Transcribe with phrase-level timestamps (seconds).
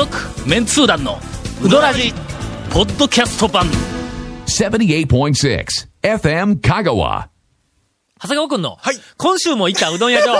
[0.00, 0.16] 続
[0.48, 1.18] メンツー団の
[1.62, 2.14] ウドラジ
[2.72, 3.66] ポッドキャスト版
[4.46, 5.66] 78.6
[6.02, 7.28] FM Kagawa.
[8.18, 10.38] 長谷川くんの、はい今週も行ったうどん屋情報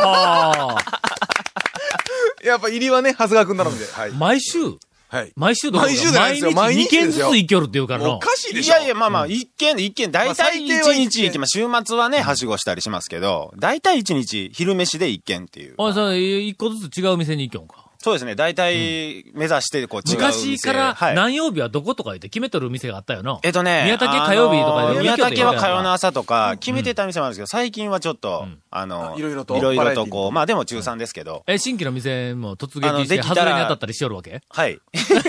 [2.43, 3.84] やっぱ入りはね、長谷川くん頼んで。
[3.93, 4.12] はい。
[4.12, 4.61] 毎週？
[5.08, 5.32] はい。
[5.36, 8.18] 毎週どころか毎週じゃないですよ毎日2軒ずつ毎日ですよ行きよるっていうからもうおの。
[8.20, 8.77] かしいでしょ。
[8.77, 11.58] いやいや、まあまあ、一軒で一軒、大まあ体最低は一軒一日行きます。
[11.58, 15.74] 週末はね、はしごしたりしますけど、大体一日、昼飯で一軒っていう。
[15.77, 17.89] おい、それ、一個ずつ違う店に行きよんか。
[18.03, 20.17] そうですね、大体、目指して、こう、違う店。
[20.17, 21.14] 昔からはい。
[21.14, 23.39] 何曜日はどことか言って決めとる店があったよな。
[23.43, 34.41] えっとね、宮武火曜日とか宮宮武武は火曜の朝とか、決めてた店もあるんですけど、最近はちょっと、あの、いろいろといろいろとこう、まあでも中3ですけど、え、新規の店も突あの撃して、できたら外れに当たったりしよるわけ？
[34.48, 34.80] はい。
[34.97, 35.20] それ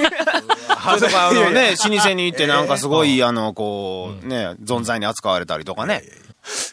[1.02, 6.04] とか、あのね、老舗に行ってなんかすごい、あの、こう、ね、存在に扱われたりとかね。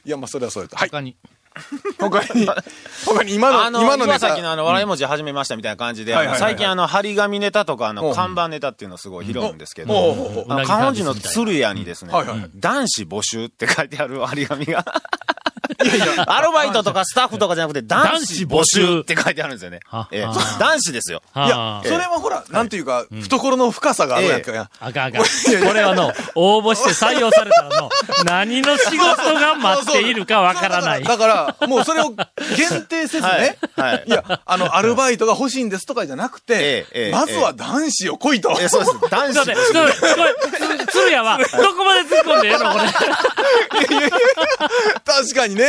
[0.04, 0.76] いや、まあ、それはそれと。
[0.76, 0.90] はい。
[0.90, 1.16] 他に。
[1.98, 2.46] 他に、
[3.04, 4.28] 他に今の、あの、今のネタ。
[4.28, 8.12] 岩崎のあの、笑い文字始めましたみたいな感じで、最近あの、張り紙ネタとか、あの、う。
[8.12, 12.12] ん看板ネタっていうのをすごい拾うんですけど、あの、観音寺の鶴屋にですね
[12.56, 14.84] 男子募集って書いてある張り紙が。
[16.26, 19.80] アルバイトとかスタッフとかじゃなくて、男子募集って書いてあるんですよね
[20.58, 21.22] 男子ですよ。
[21.36, 24.70] いやは、あそれはほら、なんていうか、懐の深さがあるやんか。
[24.80, 25.12] あかかん。
[25.66, 27.90] これはの、応募して採用されたらの、
[28.24, 31.04] 何の仕事が待っているかわからない。
[31.04, 31.26] だか
[31.60, 32.10] ら、もうそれを
[32.56, 33.58] 限定せずはいね。
[33.76, 38.56] はいいや、あの、アルバイトが欲しいんですとかじゃなくてまずは男子を来いと。
[38.60, 39.10] ええそうです。
[39.10, 42.84] 男子ちょっと待って、ちょっとこれ、つ鶴屋は、どこまで突っ込んでええのこれ。
[45.04, 45.66] 確かにね。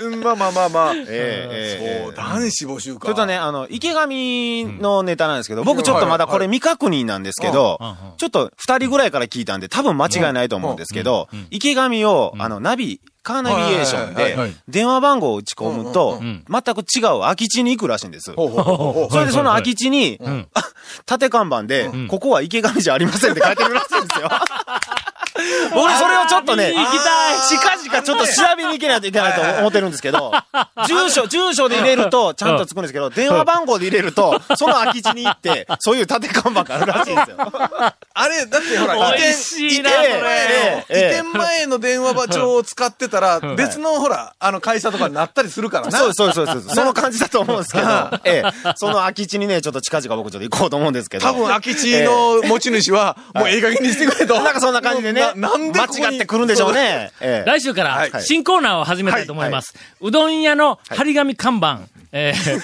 [0.00, 0.92] うんまあまあまあまあ。
[0.94, 3.00] ええええそう、男子募集か。
[3.02, 7.78] それとね、あの、池上のネタなんですけど、僕ちょっとまだこれ未確認なんですけど
[8.18, 14.36] ちょっと二人ぐらいから聞いたんで、多分間違いないと思うんですけど、池上を、あの、ナビ、カーナビゲーションで
[14.68, 18.32] 電話番号を打ち込むと全く違う空き地に行くらしいんです。
[18.36, 20.20] それでその空き地に
[21.06, 24.28] 縦看板で、ここは池上じゃありませんって書いてるらしいんですよ。
[25.74, 30.32] 俺それをちょっとね、行きたい近々ちょっと調べに行けないといけないと思ってるんですけど、
[30.86, 37.36] 住所、住所で入れるとちゃんとつくんですけど、電話番号で入れると、その空き地に行って、そういう縦看板があるらしいんですよ。
[38.16, 40.30] あれ、だってほら、移転、しいな、ええこれ。
[40.30, 45.98] ええ移転前の電話帳を使ってたら、別のほら、あの会社とかになったりするからな。
[45.98, 46.68] そうそうそうです。
[46.74, 47.88] その感じだと思うんですけど、
[48.24, 51.26] ええ、その空き地にね、ちょっと近々僕ちょっと行こうと思うんですけど。
[51.26, 54.40] 多分空き地の持ち主は、もうええ加減にしてくれと。
[54.40, 57.10] なんかそんな感じでね、ななんでここに間違ってくるんでしょうね。
[57.20, 59.74] ええ来週からはい新コーナーを始めたいと思います。
[60.00, 61.80] うどん屋の張り紙看板。
[62.16, 62.54] えー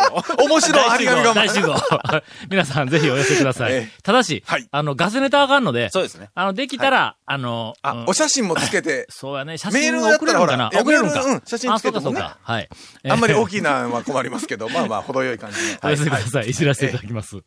[0.40, 1.34] 面白い張り紙が。
[1.34, 1.74] 大集合。
[2.48, 3.72] 皆さんぜひお寄せください。
[3.72, 10.64] ええただし、はいあの、ガセネタあかんので、そうですねあの、できたら、あの、うあん、お写真もつけて、 そうやね、写メール真送れるのかな？
[10.64, 12.38] だったらほら送れるのか写真つけてもねあ、そうかそうか。
[12.42, 12.68] はい。
[13.08, 13.50] あんまり大い。
[13.50, 15.78] きいのは困りますけど、まあまあ、程よい感じで。
[15.82, 16.54] お寄せください。
[16.54, 17.40] 知らせていただきます。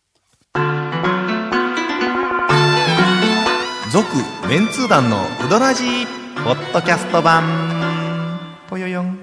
[3.94, 4.08] 続
[4.50, 6.08] メンツー団のウドラジー
[6.44, 7.44] ポッドキャスト版。
[8.68, 9.20] ぽよよん。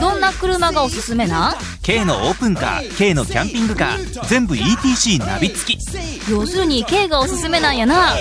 [0.00, 6.30] どんな車がおすすめな？K のオープンカー K のキャンピングカー全部 ETC ナビ付き。
[6.30, 8.14] 要するに K がおすすめなんやな。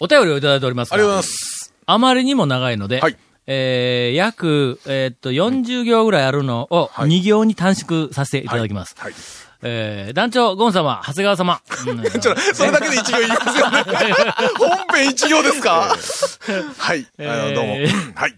[0.00, 0.96] お便りをいただいておりますが。
[0.96, 1.47] ありがとうございます。
[1.90, 3.16] あまりにも長いので、はい
[3.46, 8.94] えー、約、えーっと、40行ぐらいあるのを2行に短縮させていただきます。
[8.98, 9.14] はい。
[9.62, 11.60] えー、団長、ゴン様、長谷川様。
[11.86, 13.82] う んちょ、それだけで一行言いますよね。
[14.58, 15.96] 本編一行ですか？
[16.76, 17.06] はい。
[17.18, 17.76] あの、どうも。
[17.78, 18.34] えーはい。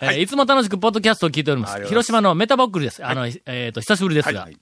[0.00, 3.04] えーいつも楽しくポッドキャストを聞いております広島のメタボックルです。
[3.06, 4.40] あの、えっ、と、久しぶりですが。
[4.40, 4.56] はい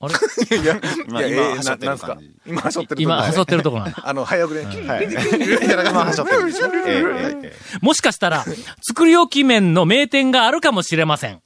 [0.00, 0.14] あれ？
[0.56, 2.30] いや、 い今今はしょってる感じ。
[2.46, 3.96] 今、はしょってるとこ今、はしょってるとこなんだ。
[4.06, 4.88] あの、早送りね。
[4.88, 5.06] はい。
[5.06, 7.52] みたいなまあ、感じはしょってる。
[7.80, 8.44] もしかしたら、
[8.82, 11.40] 作り置き麺の名店があるかもしれません。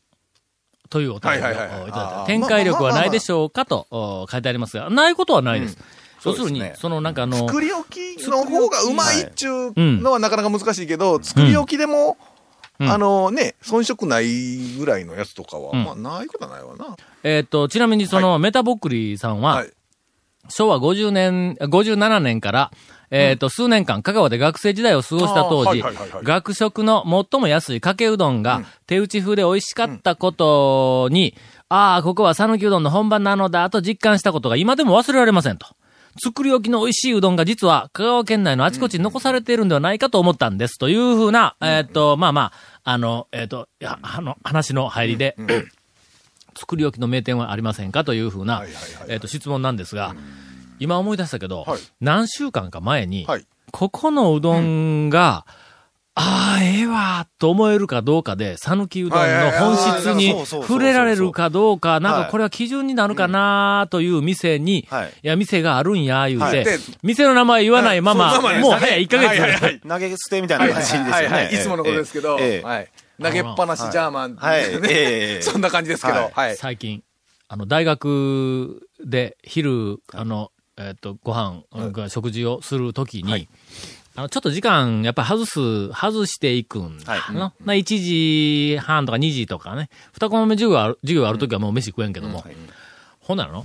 [0.90, 1.80] というお便りをいはいはいはい。
[1.80, 5.78] はいただいあーて展開力はないでしょうかとお書いてありますが、ないことはないです。
[6.24, 6.78] 要するに、そうですね。
[6.80, 12.31] そのなんかあの、作り置きの方がうまいっちゅうのはなかなか難しいけど、作り置きでも、うん
[12.78, 16.96] あのね、遜色ないぐらいのやつとかは、うんまあ、ないことはないわな。
[17.22, 19.70] えっ、と、ちなみにその、メタボックリーさんは、はい。
[20.48, 22.70] 昭和50年、57年から、
[23.10, 31.36] えっ、と、数年間、香川で学生時代を過ごした当時はいはいはいはい、学食の最も安いかけうどんが、手打ち風で美味しかったことに、
[31.68, 35.66] ああ、ここは讃岐うどんの本場なのだと実感したことが今でも忘れられませんと。
[36.20, 40.78] 作り置きの美味しいうどんが実は香川県内のあちこちに残されているんではないかと思ったんです。
[40.78, 42.52] というふうな、えっ、と、まあま
[42.84, 45.36] あ、あの、えっ、と、いや、あの、話の入りで、
[46.54, 48.62] 作り置きの名店はありませんかというふうな、
[49.08, 50.14] えっ、と、質問なんですが、
[50.78, 51.80] 今思い出したけど、はい。
[52.00, 53.46] 何週間か前に、はい。
[53.70, 55.46] ここのうどんが、
[56.14, 65.08] ああ、ええわ、と思えるかどうかで、讃岐うどんの本質に触れられるかどうか、なんはいかこれは基準になるかなという店に、はい。
[65.08, 66.64] いや、店があるんや、言うて、はい。
[66.64, 69.80] で店の名前言わないまま、そうそうもう早い1ヶ月、はいはいはい。
[69.80, 71.10] 投げ捨てみたいな感じですよね。
[71.10, 71.54] はいはいはい。
[71.54, 72.62] いつものことですけど、ええ。
[72.62, 72.90] はい。
[73.22, 74.36] 投げっぱなしジャーマン。
[74.36, 74.80] はい。
[74.80, 76.56] ねええそんな感じですけど、はい。
[76.56, 77.02] 最近、
[77.48, 81.62] あの、大学で昼、あの、えっ、と、ご飯、
[81.92, 83.48] が食事をするときに、
[84.14, 87.12] あの、ちょっと時間、やっぱり外す、外していくんだ。
[87.12, 87.34] はい。
[87.34, 87.82] のまあ1
[88.74, 92.44] 時半とか2時とかね、二コマ目授業ある、授業あるときはもう飯食えんけども、
[93.20, 93.64] ほんならの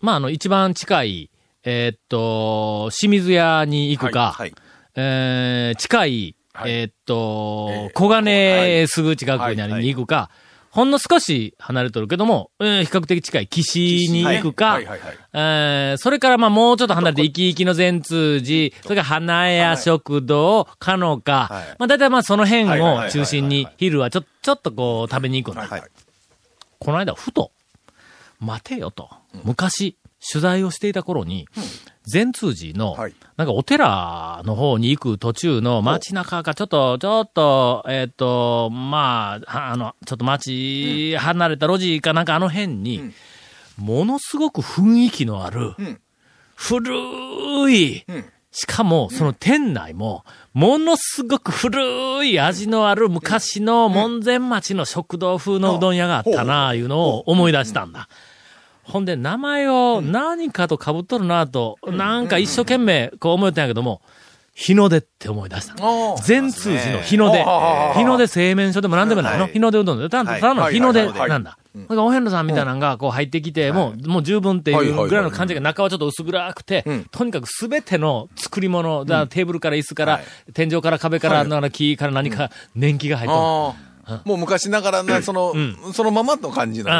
[0.00, 1.30] まあ、あの、一番近い、
[1.64, 4.54] えーっと、清水屋に行くか、はい。
[4.96, 6.70] えー近い、はい。
[6.72, 10.30] えーっと、えー小金すぐ近くになりに行くか、
[10.70, 14.84] ほんの少し離れとるけども、えー比較的近い岸に行くか、はい。
[14.86, 15.00] はい。
[15.00, 15.18] はい。
[15.32, 21.76] えーそれからまあもうちょっと離れて、生き生きの善通寺、それから花屋食堂、かのか、はい。
[21.78, 22.80] まあ大体まあその辺をはい。
[22.80, 22.86] はい。
[22.86, 22.98] はい。
[22.98, 23.12] はい。
[23.12, 25.66] 中心に昼はちょ、ちょっとこう食べに行くんだ。
[25.66, 25.82] はい。
[26.78, 27.50] この間ふと、
[28.38, 29.10] 待てよと、
[29.44, 29.96] 昔
[30.30, 31.48] 取材をしていた頃に、
[32.08, 43.12] 善通寺のはい、なんかお寺の方に行く途中の街中か、ちょっと、ちょっと、えっ、と、まあ、はあの、ちょっと街離れた路地かなんかあの辺に、
[43.76, 46.00] ものすごく雰囲気のある、ん。
[46.56, 46.90] 古
[47.70, 48.24] い、ん。
[48.50, 50.24] しかも、その店内も、
[50.54, 58.08] ものすごく古い味のある昔の門前町の食堂風のうどん屋があったな、いうのを思い出したんだ。
[58.88, 64.00] ほんで、名前を何かと被っとるなと、なんか一生懸命こう思ったんやけども、
[64.54, 65.76] 日の出って思い出した。
[66.22, 67.44] 全通寺の日の出。
[67.94, 69.44] 日の出製麺所でも何でもないの。
[69.44, 69.52] はい。
[69.52, 70.08] 日の出うどんで。
[70.08, 71.58] ただの日の出なんだ。
[71.76, 83.87] だからお遍路さんみたいなのがこう入ってきて、もう、もう十分っていうぐらいの感じが中はちょっと薄暗くてうん、とにかくすべての作り物、だテーブルから椅子からはい、天井から壁から、木から何か年季が入っとる。
[84.24, 85.54] もう昔ながらな、その、
[85.92, 86.90] そのままの感じな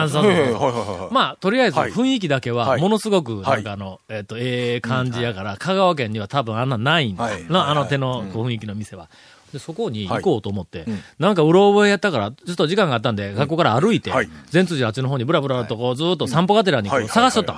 [1.10, 1.92] まあ、とりあえずはい。
[1.92, 2.80] 雰囲気だけは、はい。
[2.80, 3.56] ものすごく、はい。
[3.56, 7.24] なんかあの、えっ、と、ええ感じやから、香川県には多分あんなないんだ。
[7.24, 9.08] あの手の雰囲気の店は。
[9.52, 11.00] で、そこに行こうと思って、うん。
[11.18, 14.28] なんかうろ覚えやったから、ちょっと時間があったんで、学校から歩いて、はい。
[14.50, 17.54] 善通寺あっちの方にブラブラとこうずーっと散歩がてらに探しとった。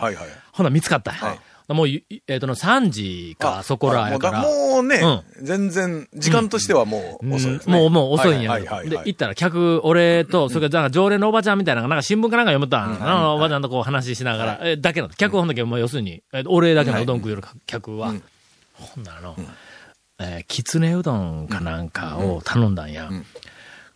[0.53, 1.13] ほな見つかった
[1.75, 4.43] もうい、えっ、との、3時か、そこらやから。
[4.43, 7.75] もうだもうね、全然、時間としてはもう遅いですね。
[7.75, 8.43] もう、もう遅いんや。
[8.43, 9.07] で、はいはいはいはい。
[9.07, 13.07] 行ったら客、俺と、それから、なんか常連のおばちゃんみたいななんか新聞かなんか読むたん。
[13.07, 18.15] あの、おばちゃんとこう話ししながら、え、だけの、客ほんだけ、もう要するに、え、俺だけのうどん食うよる客は、
[18.75, 19.37] ほんならの、
[20.19, 23.11] えーきつねうどんかなんかを頼んだんや。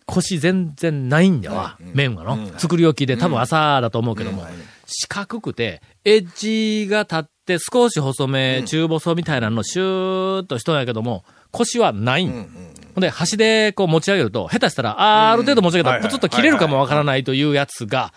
[0.05, 2.59] コシ全然ないんだわ、麺はの。
[2.59, 4.45] 作り置きで、多分朝だと思うけども、
[4.85, 12.49] 四角くて、エッジが立って少し細め、中細みたいなのシューっとしとんやけども、コシはないん。
[12.95, 14.95] ほんで、端でこう持ち上げると、下手したら、
[15.27, 18.13] あーある程度持ち上げたら、はいはいプツッと切れるかもわからないというやつが、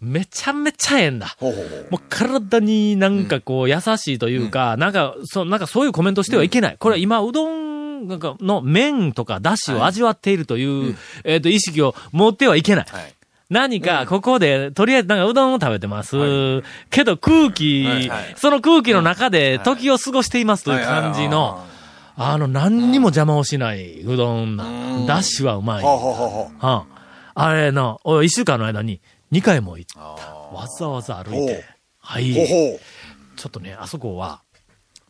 [0.00, 1.36] めちゃめちゃええんだ。
[1.38, 6.76] ほうほうほうもう体になんかこう優しいというか、なんか、そう、なんかそういうコメントしてはいけない。
[6.78, 12.86] これは今、うどんなんかの麺とか出汁を味わっているという、えっ、と、意識を持ってはいけない。
[12.88, 13.14] はい
[13.50, 16.62] 何か、ここで、とりあえずなんかうどんを食べてます。
[16.90, 21.64] けど空気、はいはいその空気の中で時を過ごしていますという感じの、
[22.16, 24.64] あの、何にも邪魔をしないうどんな。
[25.06, 25.84] だしはうまい。
[25.84, 26.84] あ、
[27.34, 29.00] あれな、おい一週間の間に
[29.32, 30.00] 2回も行った。
[30.00, 31.64] わざわざ歩いて。
[31.98, 32.32] はい。
[32.32, 34.42] ちょっとね、あそこは、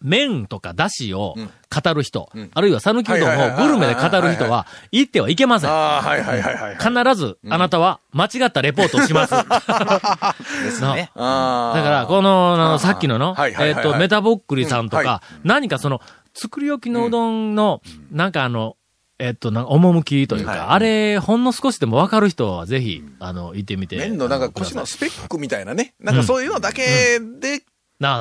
[0.04, 5.70] 麺とかだしを語る人、あるいは讃岐うどんはいはいはいをグルメで語る人は、行ってはいけません。
[5.70, 6.76] ああ、はいはいはいはい。
[6.76, 9.32] 必ず、あなたは間違ったレポートをします。
[10.62, 11.10] ですね。
[11.14, 13.84] だから、この、さっきのの、はいはいはいはい。
[13.86, 16.02] えっと、メタボックリさんとうんはか、何かその、
[16.34, 17.80] 作り置きのうどんの、
[18.10, 18.76] なんかあの、
[19.18, 23.96] えっと、なんか、趣というか、あれ、ほんの少しでもわかる人は、ぜひ、あの、行ってみて。
[23.96, 25.94] 麺のなんか腰のスペックみたいなね。
[26.00, 27.62] なんかそういうのだけで、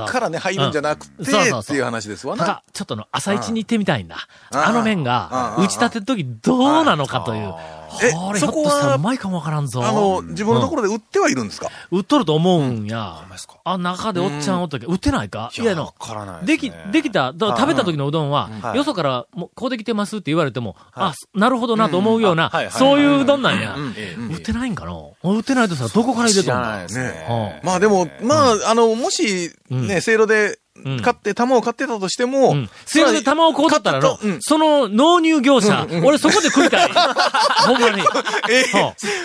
[0.08, 1.26] からね、入るんじゃなくて、っ
[1.66, 2.46] ていう話ですわな。
[2.46, 4.18] ただ、ちょっとの、朝一に行ってみたいんだ。
[4.52, 4.60] うん。
[4.60, 7.54] あの麺が、打ち立てるときどうなのかという。
[8.02, 9.84] えそこはうまいかもわからんぞ。
[9.84, 11.70] あの、自分のところで売ってはいるんですか？
[11.92, 13.24] 売っとると思うんや。
[13.64, 15.52] あ、中でおっちゃんおったけど、売ってないか？
[15.58, 15.94] いやのわ。
[15.94, 16.90] からないですき、ね。
[16.92, 18.78] できた、だから食べた時のうどんは、はい。
[18.78, 22.50] よそから、もう、こうできてますって言われても、あ、なるほどなと思うようなうん。
[22.50, 23.76] はいは、いそういううどんなんや。
[23.98, 24.94] え売ってないんかな？
[25.24, 26.88] 売ってないとしたらどこから入れとんだ
[27.64, 29.88] まあでも、まあ、あの、もし、うん。
[29.88, 30.56] ね、せいろでん
[31.04, 32.70] 買って、玉を買ってたとしても、うん。
[32.86, 34.42] セールで玉をこうだったらの買、うん。
[34.42, 36.90] その納入業者、俺そこで食いたい。
[37.68, 38.02] ほんまに。
[38.50, 38.66] え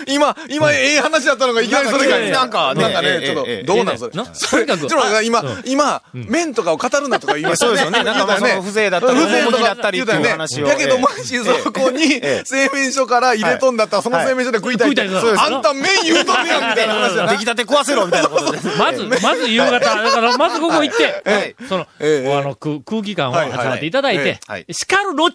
[0.07, 0.13] え。
[0.13, 3.65] 今、今、ええ話だったのがいきなりそれが、なんかねなんかね、ええちょっええ。
[3.65, 4.15] と、どうなんそれ。
[4.15, 4.89] なそれとにかく。
[4.89, 7.77] ちょっと待って今うん、今、麺とかを語るなとか言いましたよね。
[7.79, 8.11] そうですよね。
[8.11, 10.67] なんかまあその風情だったり、風情とか趣だったりっていう話を。
[10.67, 11.01] だけど、ええ。
[11.01, 12.41] もしそこにええ。
[12.45, 18.59] 製麺所から入れとんだったら、その製麺所で食いたいあんた麺言うとんねやんみたいな話出来たて食わせろみたいなことで。
[18.77, 25.29] まず、まず夕方、だからまずここ行って、はいその、ええあの、空空気感を味わっていただいてはい、叱る後、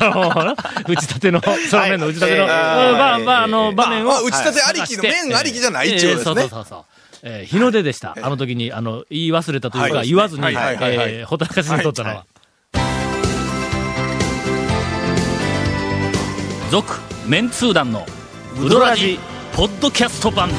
[0.00, 6.42] あの打ち立ての、その麺の打ち立ての、うんはいば、ええば、あの、場面をまあ、打ち立てありきの、麺ありきじゃないっていうですね。
[6.42, 6.84] ええそうそうそう。
[7.22, 8.16] えー日の出でした。
[8.20, 12.26] あの時に、あの、言い忘れたというか、はい言わずに、えーほったらかしにとったのは。
[16.70, 18.06] 続、メンツー団の、
[18.60, 19.18] ウドラジ、
[19.54, 20.50] ポッドキャスト版。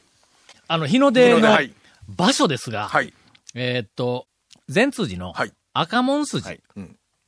[0.68, 1.58] あの、日の出の
[2.10, 3.14] 場所ですが、はい。
[3.56, 4.28] えーっと、
[4.68, 6.44] 善通寺のはい赤門筋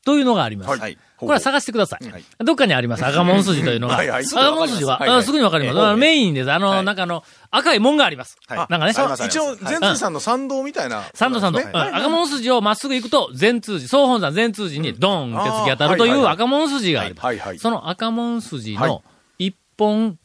[0.04, 0.78] というのがあります。
[0.78, 2.10] はいこれは探してください。
[2.10, 3.96] はいどっかにあります、赤門筋というのが。
[3.96, 5.78] はいはい 赤門筋は、はいはいあすぐにわかります。
[5.78, 6.52] はいあのメインです。
[6.52, 8.38] あの、はいなんかあの、赤い門があります。
[8.48, 8.92] はいなんかね。
[9.26, 11.04] 一応、全通さんの参道みたいな。
[11.14, 11.60] サンドサンド。
[11.60, 17.26] ねうん赤門筋をまっすぐ行くと、善通寺、総本山善通寺にドーンって突き当たるという赤門筋があります。
[17.26, 17.60] はいはい。
[17.60, 19.04] その赤門筋はいの
[19.40, 20.18] 一本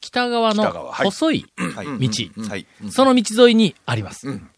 [0.00, 1.86] 北側の細いはい。
[1.86, 2.66] 道、はい。
[2.90, 4.28] その道沿いにあります。
[4.28, 4.48] うん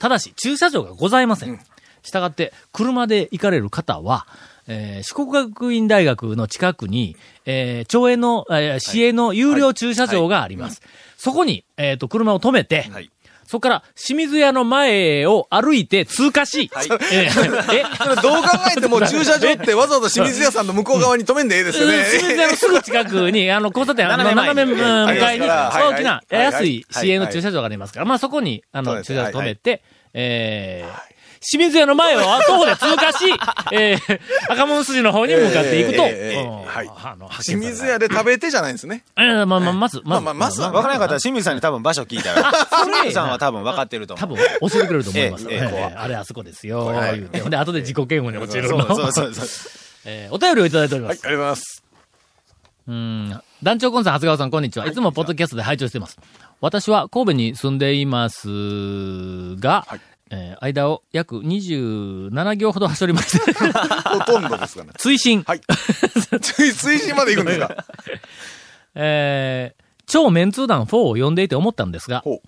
[0.00, 1.50] ただし、駐車場がございません。
[1.50, 1.60] うん
[2.02, 4.26] したがって、車で行かれる方は、
[4.68, 7.16] えー四国学院大学の近くに、
[7.46, 10.82] えー町営の、えー市営の有料駐車場があります。
[11.16, 13.10] そこに、えっ、と、車を止めて、はい。
[13.46, 16.86] そこから清水屋の前を歩いて通過し、はい。
[17.12, 17.84] えー え
[18.22, 22.04] どう考えても駐車場ってわざわざ清水屋さんの向こう側に止めんでええですよね。
[22.10, 25.92] 清水屋のすぐ近くに、 あの、交差点、あの、斜め向かいに、はいはい。
[25.94, 27.04] 大きな、はい安いはい。
[27.06, 29.82] 市営の駐車場がありますから、まあそこに、あの、駐車場止めて、
[30.14, 31.13] えー、
[31.46, 33.26] 清水屋の前を徒歩で通過し、
[33.72, 36.02] えー、赤門筋の方に向かっていくと、
[37.42, 39.04] 清水屋で食べてじゃないんですね。
[39.16, 42.50] えー、まあまあ、まず、まず、まあまあまずはわからなかったら清水さんに多分場所聞いたら、
[42.84, 44.38] 清水さんは多分分かってると思う。
[44.38, 45.46] 多分、教えてくれると思います。
[45.96, 47.40] あれあそこですよ、はい言うて。
[47.40, 48.86] ほんで、後で自己嫌悪に落ちるの。
[48.86, 49.48] そうそうそう。
[50.06, 51.28] えーお便りをいただいておりまはい、あす。
[51.28, 51.82] りがとうございます。
[52.88, 53.40] うん。
[53.62, 54.86] 団長コンさん、長谷川さん、こんにちは。
[54.86, 56.18] いつもポッドキャストで拝聴しています。
[56.60, 60.00] 私は神戸に住んでいますが、はい
[60.30, 63.52] えー間を約27行ほど走りまして、
[64.08, 64.90] ほとんどですがね。
[64.96, 65.60] 追伸、はい。
[66.40, 67.84] 追 追伸まで行くんですか？
[68.94, 72.42] えー超メンツー団4を読んでいて思ったんですが、ほ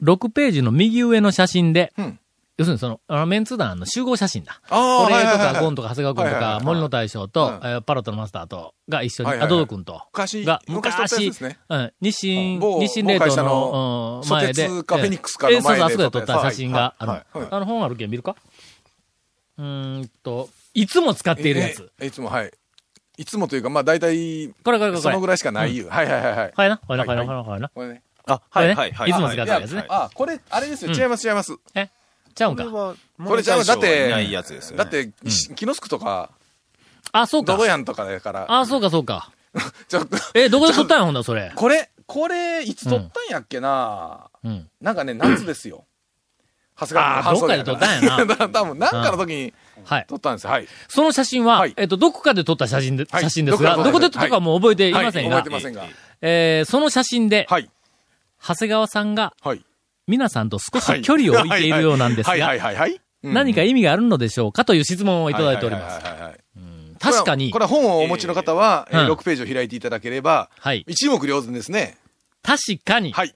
[0.00, 2.19] 6ページの右上の写真で、うん
[2.60, 4.60] 要するにその、あのメンツー団の集合写真だ。
[4.68, 11.26] あーこれとか、はいはいはいゴンとか、長谷川君とか、はいはいはい森の大将と、うんえーパロットのマスターと、が一緒に、はいはいはいあ、ドド君と、昔が、昔
[11.70, 14.68] うん、日清、某日清冷凍ののうん前で。
[14.68, 17.10] フェニックスかのえーそうそう、前であそこで撮った写真がある。
[17.10, 18.36] はいはいあの本あるけん見るか？
[19.56, 21.90] うーんと、いつも使っているやつ。
[21.98, 22.04] え。
[22.04, 22.52] えいつも、はい。
[23.16, 25.00] いつもというか、まあ大体、これこれこれ。
[25.00, 25.88] そのぐらいしかないいう。
[25.88, 26.52] はいはいはいはい。
[26.54, 27.68] はいな、はいな、ははいいな、はいな、はいな？
[27.68, 28.02] これね。
[28.26, 29.10] あ、これねはい、はい。
[29.10, 29.86] いつも使ってるやつね。
[29.88, 30.92] あ、これ、あれですよ。
[30.92, 31.54] うん違います違います。
[31.74, 31.88] え？
[32.34, 32.64] ちゃうんか。
[32.64, 32.94] は、
[33.24, 34.84] これちゃうだっていないやつですよね。
[34.84, 36.30] だって、しキノスクとか、
[37.12, 37.58] あ、そうかド。
[37.58, 39.30] ドヤンとかだから、あ、そうか、そうか。
[39.88, 41.52] ちょっと、え、どこで撮ったんや、ほんだ、それ。
[41.54, 44.68] これ、これ、いつ撮ったんやっけなうん。
[44.80, 45.84] なんかね、夏ですよ。
[46.78, 50.06] 長谷川あーどっかで撮ったんやな 多分、なんかの時にはい。
[50.08, 50.50] 撮ったんですよ。
[50.50, 50.68] はい。
[50.88, 55.94] その写真は、はいえっと、どこかで撮った写真で、はい写真ですが、どこかどこで撮ったかも覚えていませんがはい覚えて、ませんが。
[56.22, 57.68] えーその写真で、はい。
[58.42, 59.64] 長谷川さんがはい。
[60.10, 62.92] 皆さんと少し距離を置いているようなんですがい、はいはい。
[62.92, 66.00] うん何か意味があるのでしょうかという質問をいただいております。
[66.98, 70.84] 確かにこれ、は本をお持ちの方は、えーうん6ページを開いていただければ、はい。
[70.86, 71.96] 一目瞭然ですね。
[72.42, 73.34] 確かに、はい。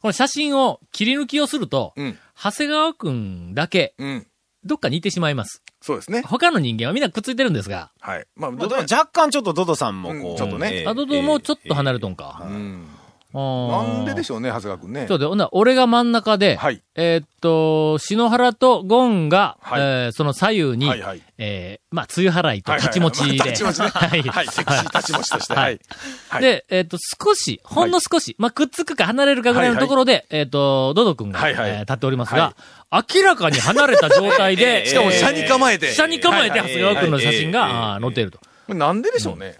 [0.00, 2.18] この写真を切り抜きをすると、うん。
[2.40, 4.26] 長谷川くんだけ、うん。
[4.64, 5.62] どっかにいてしまいます。
[5.80, 6.22] そうですね。
[6.22, 8.26] 他の人間はみんなくっついてるんですが、はい。
[8.36, 12.42] まあ、まあ若干ちょっとドドさんもこう、うんちょっとねあとどうもちょっと離れとんか。
[12.42, 12.86] うん。
[13.32, 15.06] なんででょしょうね、長谷川くんね。
[15.06, 23.36] そうで、ほんなら俺が真ん中で、はいえーっと、篠原とゴンが、はいえーその左右に、はいはいえーまあ、梅雨払いとはいはい立ち持ちで。
[23.38, 23.88] まあ立ち持ちね。
[23.94, 24.22] はい。
[24.22, 25.54] はい、セクシー立ち持ちとして。
[25.54, 25.80] ははいい。
[26.28, 32.54] はいで、えーっと、少し、ほんの少し、まあ、くっつくか離れるかぐらいのところで、えーっと、ドド君が、はいはいえー立っておりますが、
[32.90, 35.92] 明らかに離れた状態で、 しかも、車に構えて。
[35.92, 38.40] 下に構えて、はい長谷川君の写真が、載っていると。
[38.74, 39.56] なんででしょうね。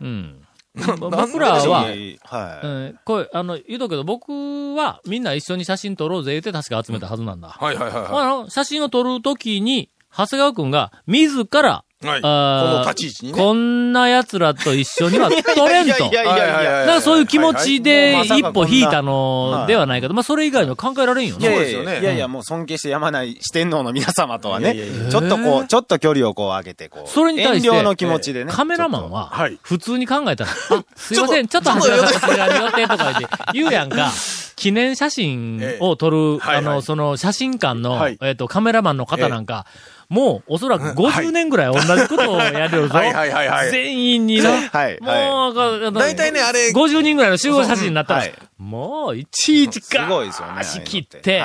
[0.00, 0.22] うん。
[0.22, 0.43] なん
[0.98, 2.18] 僕らは、はい。
[2.68, 7.48] ん、これ、あの、言うとくけど、僕はみんな一緒に写真撮ろうぜって確か集めたはずなんだ。
[7.48, 11.93] はいはいはいはあの、写真を撮るときに、長谷川くんが、自ら、い。
[12.02, 12.20] はい。
[12.22, 13.38] あーこの立ち位置にね。
[13.38, 16.04] こんな奴らと一緒には 撮れんと。
[16.06, 20.14] いやいやいやいやだからそういう気持ちで一歩引いたのではないかと。
[20.14, 21.40] まあそれ以外には考えられんよな。
[21.40, 22.00] いやいやそうですよね。
[22.00, 24.76] いやいや、もう尊敬してやまない四天王の皆様とはね
[25.10, 28.52] ちょっとこう、ちょっと距離をこう上げて、こう、それに対して、遠慮の気持ちでね。
[28.52, 34.10] カメラマンははい、普通に考えたら、 あ、すいません、ちょっとちょっと長谷川さん、こちらに寄ってとか言って、言うやんか、
[34.56, 39.66] 記念写真を撮る、あの、その、写真館のはい、えっと、カメラマンの方なんか、
[40.08, 42.94] もう、おそらく50年ぐらい同じことをやるぞ。
[42.94, 43.12] はい。
[43.12, 43.30] はい。
[43.30, 43.48] はい。
[43.48, 43.70] はい。
[43.70, 44.50] 全員にな。
[44.70, 44.98] はい。
[45.00, 46.70] もう、あの大体ねあれ。
[46.70, 48.34] 50人ぐらいの集合写真になったら、はい。
[48.58, 50.08] もう、いちいちか、
[50.58, 51.42] 足切って、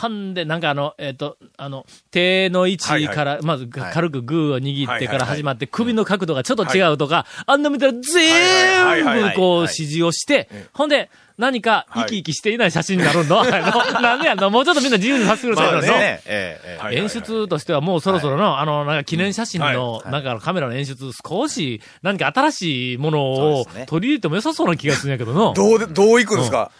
[0.00, 3.92] はいはんで、なんかあの、えっ、と、あの、手の位置から、まずはい。
[3.92, 5.28] 軽くグーを握ってからはいはいはい。
[5.36, 13.44] 始まって、首の角度がちょっと違うとか、あんな見たら全はいはいはいはい部こう指示をして、ほんで、何か生き生きしていない写真になるの、あ
[13.96, 14.50] のなんでやんの？
[14.50, 16.22] もうちょっとみんな自由にさせてくれたらの、そうですね。
[16.26, 16.96] えええ。
[16.98, 20.10] 演出としてはもうそろそろの、あの、なんか記念写真の、はい。
[20.12, 23.22] なんかカメラの演出、少し何か新しいもの
[23.60, 25.54] を取り入れても良さそうな気がするんやけどの。
[25.54, 26.70] どうで、どういくんですか？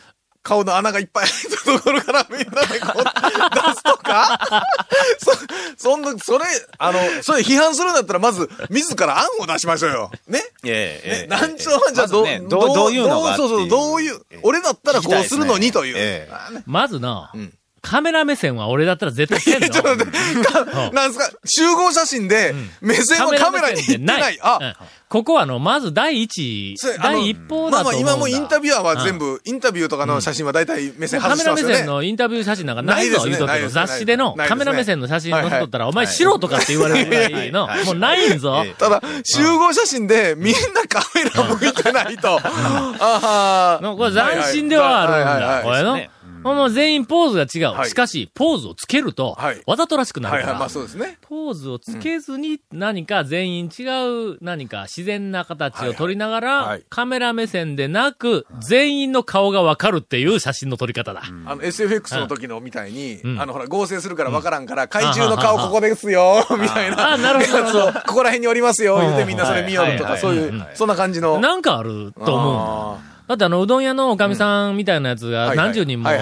[0.43, 4.39] 顔の穴がいっぱい開いたところからみんなでこう出すとか？
[5.77, 6.45] そ、そんな、それ、
[6.79, 10.11] あの、それ批判するんだったらまず、自ら案を出しましょうよ。
[10.29, 10.43] ね？
[10.65, 11.21] ええええ。
[11.23, 11.27] ね？
[11.29, 16.29] 何兆万じゃどう、まずねどうどういうのがどうそうそう、どういうええ、俺だったらこうするのにという。
[16.67, 19.69] まずな、んカメラ目線は俺だったら絶対せんの？
[19.71, 24.39] ちょっと待って、かなんすか、集合写真で、目線はカメラに行ってない。
[24.43, 24.75] あ、うん。
[25.09, 28.13] ここはあの、まず第一第一報まあまあだと思うんだ。
[28.13, 29.19] 今もうインタビュアーは全うん。
[29.19, 31.77] 部、インタビューとかの写真は大体目線カメラ目外してますよね。
[31.79, 33.39] 線のインタビュー写真なんかないぞ、ないですね。
[33.39, 33.47] 言うとっても。
[33.49, 33.87] ないですね。
[33.87, 38.63] 雑誌でのカメラ目線の写真載せとったら、はいお前素人かって言われるぐらいの、もうないんぞ。
[38.65, 38.75] ええ。
[38.79, 42.39] ただ、集合写真でみんなカメラ向いてないと。
[42.39, 45.63] あはのこれ斬新ではあるんだ。
[45.65, 45.97] これの。
[45.97, 46.11] ね。
[46.43, 47.77] もう全員ポーズが違う。
[47.77, 47.91] はい。
[47.91, 50.45] しかし、ポーズをつけるとはい、わざとらしくなるから。
[50.45, 50.69] はいはい、まあ。
[50.69, 51.19] そうですね。
[51.21, 53.83] ポーズをつけずに何か全員違
[54.35, 61.11] う何か自然な形を撮りながはいらはい、カメラ目線でなく、全員の顔がわかるっていう写真の撮り方。
[61.15, 61.23] だ。
[61.23, 63.41] あの、SFX の時のみたいに、ん。
[63.41, 67.15] あの、ほら、合成するから分からんから、怪獣の顔ここですよ、みたいな。
[67.15, 70.51] あなるほどやつをここら辺におりますよ、言ってみんなそれ見よるとか、はいそういはい。
[70.51, 71.41] はう、そんな感じの。
[71.41, 73.10] なんかあると思うんだ。
[73.31, 76.17] だってあの、うどん屋のおかみさんみたいなやつが何十人も、え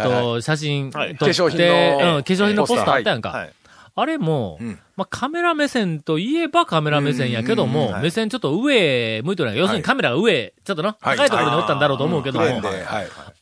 [0.00, 2.18] っと、写真撮って、化粧品の。
[2.18, 3.30] うん、化粧品のポスターあったやんか。
[3.30, 3.52] はい。
[3.96, 4.78] あれも、うん。
[4.94, 8.02] まあ、カメラ目線といえばカメラ目線やけども、うん。
[8.02, 9.58] 目線ちょっと上向いとるやん。
[9.58, 11.16] 要するにカメラが上、ちょっとな、はい。
[11.16, 12.46] 高いところにおったんだろうと思うけども。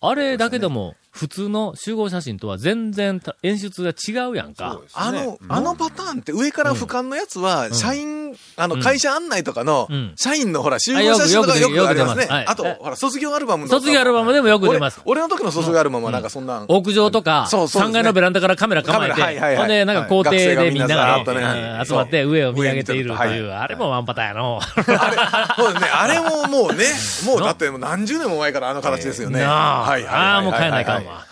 [0.00, 4.80] あれだけでも、普通の集合写真とは全然た演出が違うやんか。
[4.94, 12.46] あの、あのパターンって上から俯瞰のやつは、社員、あの、会社案内とかのうん、社員のほら、集合写真とかよく出ますはい。
[12.46, 13.68] あと、ほら、卒業アルバムの。
[13.70, 15.00] 卒業アルバムでもよく出ます。
[15.04, 16.64] 俺俺の時の卒業アルバムはなんかそんなん。
[16.68, 17.88] 屋上とか、そうそうね。
[17.88, 19.56] 3階のベランダからカメラ構えて、はいはいはい。
[19.58, 23.30] ほんで、なんか校庭でみんながね、集まって上を見上げているとはい。
[23.32, 24.60] いう、あれもワンパターンやの。
[24.60, 25.90] あれ、そうですね。
[25.92, 26.84] あれももうね、
[27.26, 29.40] もう だってもう何十年も前からあの形ですよね。
[29.40, 31.24] なあ、はいはいはいああ、もう変えないかんは。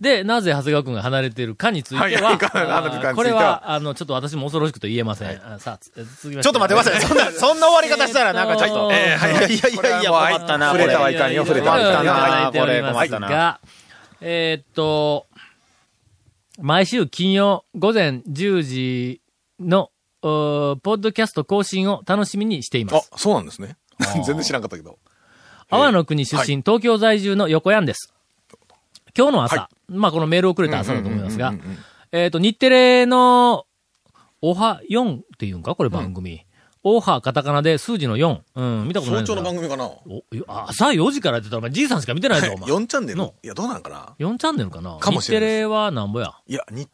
[0.00, 5.28] で、なぜ長谷川くんが離れているかについては、これは、あの、ちょっと私も恐ろしくと言えません。
[5.44, 7.00] あさあ、つ続きましてちょっと待ってください。
[7.08, 8.90] そんな、そんな終わり方したらなんかちょっと。
[8.92, 11.00] えーいやいやいやいや、困ったな、触れた。
[11.00, 13.60] はいかんよ触れたはいかんよいただいておりますこれ困ったなが、
[14.20, 15.26] えーっと、
[16.60, 19.20] 毎週金曜午前10時
[19.60, 19.90] の、
[20.22, 23.76] ポッドキャスト更新を楽しみにしていまあす。、そうなんですね。
[24.14, 24.98] 全然知らんかったけど。
[25.68, 28.13] 阿波の国出身、東京在住の横山です。
[29.16, 31.78] 今日の朝、はまあこのメールをくれた朝だと思いますがうんうんうんうんうん、
[32.12, 33.66] えっと、日テレの、
[34.42, 35.74] おは4っていうんか？
[35.74, 36.44] これ番組。
[36.82, 38.40] おはカタカナで数字の4。
[38.56, 39.90] うん、見たことない早朝の番組かな？
[40.66, 42.70] 朝4時からやってたら、お前じいさんしか見てないぞ、お前。
[42.70, 44.98] 4チャンネルのいや、どうなんかな？4チャンネルかな？
[44.98, 46.34] かもしれない日テレはなんぼや？
[46.46, 46.88] いや、に、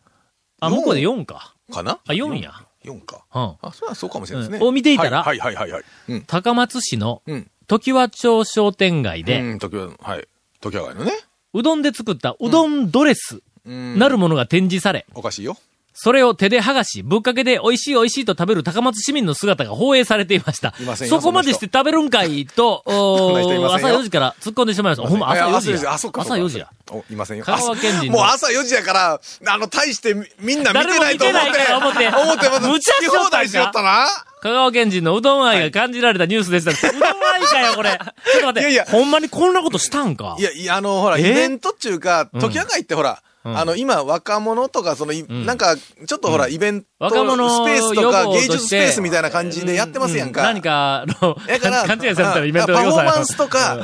[0.61, 1.57] あ、向こうで4か。
[1.73, 1.99] かな？
[2.07, 2.53] あ、4や。
[2.85, 3.25] 4か。
[3.35, 3.43] うん。
[3.63, 4.59] あ、それはそうかもしれないですね。
[4.59, 5.83] うんを見ていたらはいはいはいはい。
[6.09, 6.23] うん。
[6.23, 7.51] 高松市のうん。
[7.67, 10.29] 時和町商店街で、うん、時は、はい。
[10.61, 11.13] 時はがいのね。
[11.53, 13.99] うどんで作ったうどんドレスうん。
[13.99, 15.57] なるものが展示され、おかしいよ。
[15.93, 21.09] それを手で剥がし、ぶっかけで美味しい美味しいと食べる高松市民の姿が放映されていましたいません。
[21.09, 25.09] よそこまでして食べるんかいと、 朝せんよ4時から突っ込んでしまいました。
[25.09, 25.93] ほんま朝いや4時や。
[25.95, 26.69] 朝4時や。。
[26.91, 27.45] お、いませんよ。
[27.45, 31.51] 香川県人のもう朝4時やから、あの、大してみみんな見てないと思って。
[31.53, 34.07] 誰も見てないから思って思って、また無茶しよったんか好き放題しよったな。
[34.43, 36.71] 香川県人のうどん愛が感じられたニュースでした。
[36.89, 37.91] うどん愛かよ、これ。
[38.33, 38.61] ちょっと待って。
[38.61, 40.37] いやいやほんまにこんなことしたんか？
[40.39, 41.21] いや、いや、あの、ほら、え？
[41.21, 43.59] イベントっていうか、うん時計会ってほら、うん。
[43.59, 50.43] あの、今、若者とか、その、なんか、ちょっとほら、イベント、若者スペースとか、芸術スペースみたいな感じでやってますやんか。
[50.43, 53.79] う何かの、だから、勘違いされたらイベントパフォーマンスとか、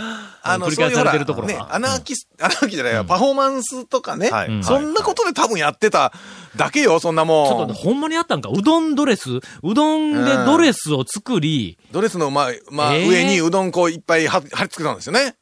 [0.48, 4.30] あの、そういうほら、ねか、アナーキス、アナーキーじゃないわ、パフォーマンスとかね
[4.62, 6.12] そんなことで多分やってた
[6.54, 7.48] だけよ、そんなもん。
[7.48, 8.48] ちょっとほんまにあったんか？
[8.50, 9.40] うどんドレス？
[9.64, 13.08] うどんでドレスを作り、ドレスの、まあ、まあ、えー？
[13.08, 15.34] 上にうどんこういっぱい貼貼り付けたんですよね。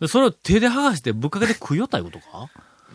[0.00, 2.48] でそれを手で剥がしてぶっかけて食いよったいうことか？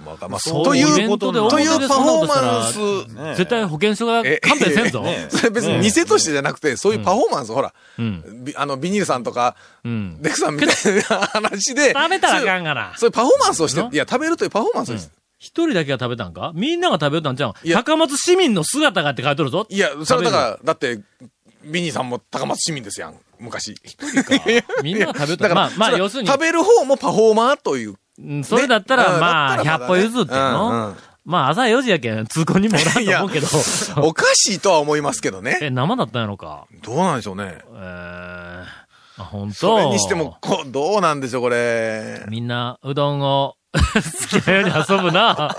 [0.04, 2.74] まあ、まあ、そうというイベントでというパフォーマン表
[3.10, 5.02] ス、ね絶対保険証が勘弁せんぞ。
[5.04, 8.44] ねそれ別に店としてじゃなくて、そういうパフォーマンス、ほら、うん。
[8.44, 10.22] ビあの、ビニールさんとか、うん。
[10.22, 12.94] デクさんみたいな話で、食べたらあそうかんがな。
[12.98, 16.52] そういうパフォーマンスをしての、いや、食べるというパフォーマンスをして、一人だけが食べたんか？
[16.56, 19.68] みんなが食べたんちゃういや高松市民の姿がって書いとるぞ。
[19.70, 21.02] いや、それはだから、だって、
[21.66, 23.76] ビニーさんも高松市民ですやん、昔。
[24.84, 25.44] みんなが食べた。
[25.48, 27.96] だから、まあ、まあ、要するに、食べる方もパフォーマーという。
[28.20, 33.48] うんそれだったら、ねまあ、100うんだったらまだね歩譲ってんうんうのんまあ、朝4時やけん、通行にもおらんと思うけど。
[34.06, 35.58] おかしいとは思いますけどね。
[35.62, 36.66] え、生だったんやろか？
[36.84, 37.60] どうなんでしょうね。
[37.74, 42.26] えー、あ、本当それにしても、こう、どうなんでしょう、これ。
[42.28, 45.56] みんな、うどんを、 好きなように遊ぶな。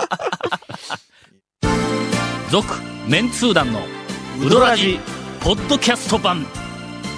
[2.51, 2.75] 続、
[3.09, 3.81] メンツー団の、
[4.43, 5.01] ウドラジ、
[5.41, 6.47] ポッドキャスト版。